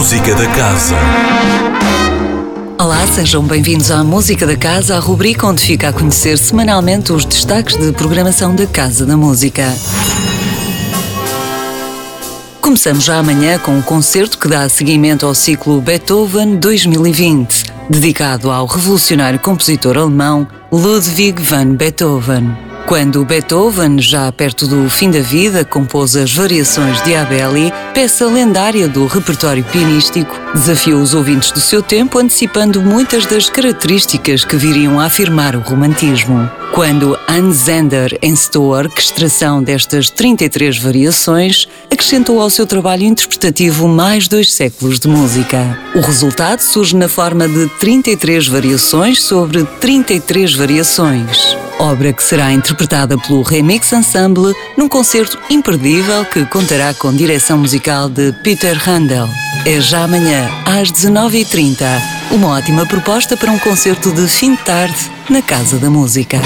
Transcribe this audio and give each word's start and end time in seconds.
Música 0.00 0.34
da 0.34 0.46
Casa. 0.46 0.96
Olá, 2.78 3.06
sejam 3.08 3.44
bem-vindos 3.44 3.90
à 3.90 4.02
Música 4.02 4.46
da 4.46 4.56
Casa, 4.56 4.96
a 4.96 4.98
rubrica 4.98 5.46
onde 5.46 5.60
fica 5.60 5.90
a 5.90 5.92
conhecer 5.92 6.38
semanalmente 6.38 7.12
os 7.12 7.26
destaques 7.26 7.76
de 7.76 7.92
programação 7.92 8.54
da 8.54 8.66
Casa 8.66 9.04
da 9.04 9.14
Música. 9.14 9.62
Começamos 12.62 13.04
já 13.04 13.18
amanhã 13.18 13.58
com 13.58 13.72
um 13.72 13.82
concerto 13.82 14.38
que 14.38 14.48
dá 14.48 14.66
seguimento 14.70 15.26
ao 15.26 15.34
ciclo 15.34 15.82
Beethoven 15.82 16.56
2020, 16.56 17.64
dedicado 17.90 18.50
ao 18.50 18.64
revolucionário 18.64 19.38
compositor 19.38 19.98
alemão 19.98 20.48
Ludwig 20.72 21.42
van 21.42 21.74
Beethoven. 21.74 22.69
Quando 22.90 23.24
Beethoven, 23.24 24.00
já 24.00 24.32
perto 24.32 24.66
do 24.66 24.90
fim 24.90 25.12
da 25.12 25.20
vida, 25.20 25.64
compôs 25.64 26.16
as 26.16 26.34
Variações 26.34 27.00
de 27.04 27.14
Abeli, 27.14 27.72
peça 27.94 28.26
lendária 28.26 28.88
do 28.88 29.06
repertório 29.06 29.62
pianístico, 29.62 30.36
desafiou 30.52 31.00
os 31.00 31.14
ouvintes 31.14 31.52
do 31.52 31.60
seu 31.60 31.84
tempo, 31.84 32.18
antecipando 32.18 32.82
muitas 32.82 33.26
das 33.26 33.48
características 33.48 34.44
que 34.44 34.56
viriam 34.56 34.98
a 34.98 35.04
afirmar 35.04 35.54
o 35.54 35.60
romantismo. 35.60 36.50
Quando 36.72 37.16
Hans 37.28 37.58
Zender 37.58 38.18
encestou 38.20 38.74
a 38.74 38.78
orquestração 38.78 39.62
destas 39.62 40.10
33 40.10 40.76
variações, 40.76 41.68
acrescentou 41.92 42.40
ao 42.40 42.50
seu 42.50 42.66
trabalho 42.66 43.04
interpretativo 43.04 43.86
mais 43.86 44.26
dois 44.26 44.52
séculos 44.52 44.98
de 44.98 45.06
música. 45.06 45.78
O 45.94 46.00
resultado 46.00 46.58
surge 46.58 46.96
na 46.96 47.08
forma 47.08 47.46
de 47.46 47.68
33 47.78 48.48
variações 48.48 49.22
sobre 49.22 49.62
33 49.78 50.56
variações 50.56 51.56
obra 51.80 52.12
que 52.12 52.22
será 52.22 52.52
interpretada 52.52 53.16
pelo 53.16 53.42
Remix 53.42 53.92
Ensemble 53.92 54.54
num 54.76 54.88
concerto 54.88 55.38
imperdível 55.48 56.24
que 56.26 56.44
contará 56.46 56.92
com 56.92 57.14
direção 57.14 57.58
musical 57.58 58.08
de 58.08 58.32
Peter 58.44 58.76
Handel. 58.88 59.28
É 59.64 59.80
já 59.80 60.04
amanhã, 60.04 60.48
às 60.64 60.92
19h30, 60.92 61.84
uma 62.32 62.48
ótima 62.48 62.86
proposta 62.86 63.36
para 63.36 63.50
um 63.50 63.58
concerto 63.58 64.12
de 64.12 64.28
fim 64.28 64.54
de 64.54 64.62
tarde 64.62 65.10
na 65.28 65.40
Casa 65.42 65.78
da 65.78 65.90
Música. 65.90 66.40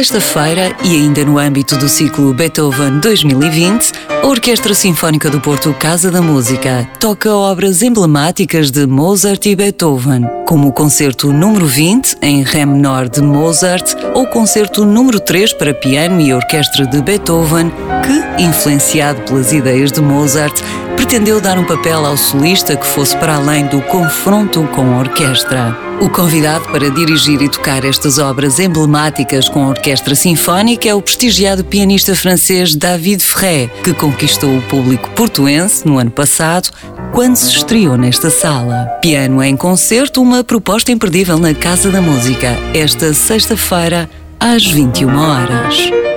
Sexta-feira, 0.00 0.74
e 0.82 0.94
ainda 0.94 1.22
no 1.26 1.38
âmbito 1.38 1.76
do 1.76 1.86
ciclo 1.86 2.32
Beethoven 2.32 3.00
2020, 3.00 3.92
a 4.22 4.26
Orquestra 4.26 4.72
Sinfónica 4.72 5.28
do 5.28 5.42
Porto 5.42 5.74
Casa 5.74 6.10
da 6.10 6.22
Música 6.22 6.88
toca 6.98 7.30
obras 7.34 7.82
emblemáticas 7.82 8.70
de 8.70 8.86
Mozart 8.86 9.44
e 9.44 9.54
Beethoven, 9.54 10.26
como 10.46 10.68
o 10.68 10.72
concerto 10.72 11.30
número 11.30 11.66
20 11.66 12.16
em 12.22 12.42
Ré 12.42 12.64
menor 12.64 13.10
de 13.10 13.20
Mozart 13.20 13.94
ou 14.14 14.22
o 14.22 14.26
concerto 14.26 14.86
número 14.86 15.20
3 15.20 15.52
para 15.52 15.74
piano 15.74 16.18
e 16.18 16.32
orquestra 16.32 16.86
de 16.86 17.02
Beethoven, 17.02 17.70
que, 18.02 18.42
influenciado 18.42 19.20
pelas 19.24 19.52
ideias 19.52 19.92
de 19.92 20.00
Mozart, 20.00 20.58
pretendeu 21.00 21.40
dar 21.40 21.58
um 21.58 21.64
papel 21.64 22.04
ao 22.04 22.14
solista 22.14 22.76
que 22.76 22.86
fosse 22.86 23.16
para 23.16 23.36
além 23.36 23.66
do 23.66 23.80
confronto 23.80 24.62
com 24.74 24.82
a 24.92 24.98
orquestra. 24.98 25.74
O 25.98 26.10
convidado 26.10 26.66
para 26.66 26.90
dirigir 26.90 27.40
e 27.40 27.48
tocar 27.48 27.86
estas 27.86 28.18
obras 28.18 28.58
emblemáticas 28.58 29.48
com 29.48 29.64
a 29.64 29.68
Orquestra 29.68 30.14
Sinfónica 30.14 30.90
é 30.90 30.94
o 30.94 31.00
prestigiado 31.00 31.64
pianista 31.64 32.14
francês 32.14 32.74
David 32.74 33.24
Ferré, 33.24 33.68
que 33.82 33.94
conquistou 33.94 34.58
o 34.58 34.62
público 34.62 35.08
portuense 35.12 35.86
no 35.86 35.98
ano 35.98 36.10
passado 36.10 36.68
quando 37.14 37.36
se 37.36 37.48
estreou 37.48 37.96
nesta 37.96 38.28
sala. 38.28 38.84
Piano 39.00 39.42
em 39.42 39.56
concerto, 39.56 40.20
uma 40.20 40.44
proposta 40.44 40.92
imperdível 40.92 41.38
na 41.38 41.54
Casa 41.54 41.90
da 41.90 42.02
Música, 42.02 42.58
esta 42.74 43.14
sexta-feira, 43.14 44.08
às 44.38 44.66
21 44.66 45.18
horas. 45.18 46.09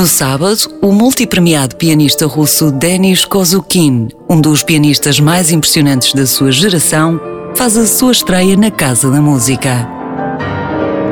No 0.00 0.06
sábado, 0.06 0.56
o 0.80 0.92
multipremiado 0.92 1.76
pianista 1.76 2.26
russo 2.26 2.70
Denis 2.70 3.26
Kozukin, 3.26 4.08
um 4.30 4.40
dos 4.40 4.62
pianistas 4.62 5.20
mais 5.20 5.50
impressionantes 5.52 6.14
da 6.14 6.24
sua 6.24 6.50
geração, 6.50 7.20
faz 7.54 7.76
a 7.76 7.86
sua 7.86 8.10
estreia 8.10 8.56
na 8.56 8.70
Casa 8.70 9.10
da 9.10 9.20
Música. 9.20 9.86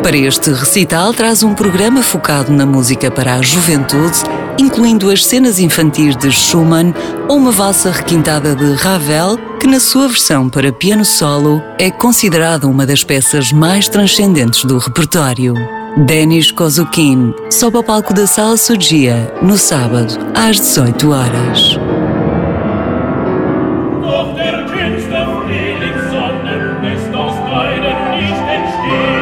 Para 0.03 0.16
este 0.16 0.53
recital, 0.53 1.12
traz 1.12 1.43
um 1.43 1.53
programa 1.53 2.03
focado 2.03 2.50
na 2.50 2.65
música 2.65 3.10
para 3.10 3.34
a 3.34 3.43
juventude, 3.43 4.22
incluindo 4.59 5.10
as 5.10 5.22
cenas 5.22 5.59
infantis 5.59 6.16
de 6.16 6.32
Schumann 6.32 6.94
ou 7.28 7.37
uma 7.37 7.53
valsa 7.53 7.91
requintada 7.91 8.56
de 8.56 8.72
Ravel, 8.72 9.37
que 9.60 9.66
na 9.66 9.81
sua 9.81 10.09
versão 10.09 10.48
para 10.48 10.72
piano 10.72 11.04
solo 11.04 11.62
é 11.78 11.91
considerada 11.91 12.66
uma 12.66 12.87
das 12.87 13.04
peças 13.04 13.53
mais 13.53 13.87
transcendentes 13.87 14.65
do 14.65 14.78
repertório. 14.78 15.78
Denis 15.97 16.50
Kozukin 16.50 17.34
sobe 17.50 17.78
ao 17.78 17.82
palco 17.82 18.12
da 18.12 18.26
Sala 18.26 18.56
Sugia 18.56 19.32
no 19.43 19.56
sábado 19.56 20.15
às 20.34 20.56
18 20.56 21.10
horas. 21.10 21.88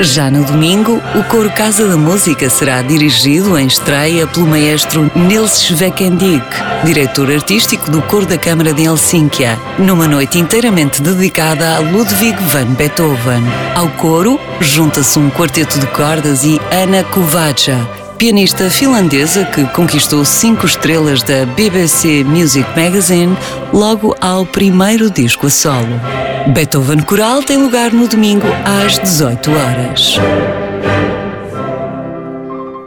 Já 0.01 0.31
no 0.31 0.45
domingo, 0.45 1.01
o 1.15 1.25
Coro 1.25 1.51
Casa 1.51 1.89
da 1.89 1.97
Música 1.97 2.51
será 2.51 2.83
dirigido 2.83 3.57
em 3.59 3.67
estreia 3.67 4.27
pelo 4.27 4.47
maestro 4.47 5.11
Nils 5.15 5.63
Schwekendick, 5.63 6.45
diretor 6.85 7.31
artístico 7.31 7.91
do 7.91 8.03
Coro 8.03 8.27
da 8.27 8.37
Câmara 8.37 8.75
de 8.75 8.85
Helsínquia, 8.85 9.59
numa 9.79 10.07
noite 10.07 10.39
inteiramente 10.39 11.01
dedicada 11.01 11.77
a 11.77 11.79
Ludwig 11.79 12.37
van 12.45 12.75
Beethoven. 12.75 13.43
Ao 13.75 13.89
coro, 13.91 14.39
junta-se 14.61 15.19
um 15.19 15.31
quarteto 15.31 15.79
de 15.79 15.87
cordas 15.87 16.45
e 16.45 16.61
Anna 16.71 17.03
Kovacha, 17.03 17.89
pianista 18.17 18.71
finlandesa 18.71 19.45
que 19.45 19.65
conquistou 19.67 20.25
cinco 20.25 20.65
estrelas 20.65 21.23
da 21.23 21.45
BBC 21.45 22.25
Music 22.25 22.67
Magazine 22.75 23.37
logo 23.73 24.17
ao 24.21 24.47
primeiro 24.47 25.11
disco 25.11 25.47
a 25.47 25.51
solo. 25.51 26.01
Beethoven 26.49 27.01
Coral 27.03 27.43
tem 27.43 27.59
lugar 27.59 27.93
no 27.93 28.09
domingo 28.09 28.47
às 28.65 28.99
18 28.99 29.51
horas. 29.51 30.66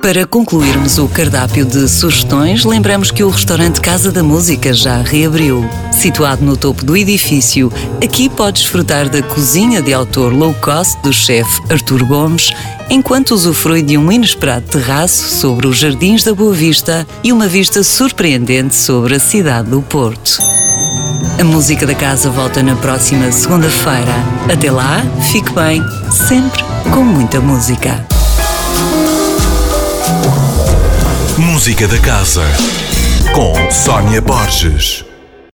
Para 0.02 0.26
concluirmos 0.26 0.98
o 0.98 1.10
cardápio 1.10 1.66
de 1.66 1.88
sugestões, 1.90 2.64
lembramos 2.64 3.12
que 3.12 3.22
o 3.22 3.30
restaurante 3.30 3.82
Casa 3.82 4.12
da 4.12 4.24
Música 4.24 4.74
já 4.74 5.02
reabriu. 5.02 5.70
Situado 5.92 6.44
no 6.44 6.56
topo 6.56 6.86
do 6.86 6.96
edifício, 6.96 7.72
aqui 8.02 8.30
pode 8.30 8.62
desfrutar 8.62 9.10
da 9.10 9.22
cozinha 9.22 9.82
de 9.82 9.94
autor 9.94 10.34
low 10.34 10.54
cost 10.56 10.98
do 11.04 11.12
chefe 11.12 11.62
Artur 11.70 12.06
Gomes, 12.06 12.52
enquanto 12.90 13.32
usufrui 13.32 13.82
de 13.82 13.98
um 13.98 14.10
inesperado 14.10 14.68
terraço 14.68 15.36
sobre 15.36 15.68
os 15.68 15.78
Jardins 15.78 16.24
da 16.24 16.34
Boa 16.34 16.54
Vista 16.54 17.06
e 17.22 17.34
uma 17.34 17.48
vista 17.48 17.84
surpreendente 17.84 18.76
sobre 18.76 19.16
a 19.16 19.20
cidade 19.20 19.70
do 19.70 19.82
Porto. 19.82 20.40
A 21.38 21.44
música 21.44 21.86
da 21.86 21.94
casa 21.94 22.30
volta 22.30 22.64
na 22.64 22.76
próxima 22.78 23.32
segunda-feira. 23.34 24.16
Até 24.52 24.72
lá, 24.72 25.04
fique 25.30 25.52
bem, 25.52 25.84
sempre 26.10 26.64
com 26.94 27.04
muita 27.04 27.42
música. 27.42 28.08
Música 31.40 31.88
da 31.88 31.98
Casa 32.00 32.44
com 33.34 33.72
Sónia 33.72 34.20
Borges. 34.20 35.09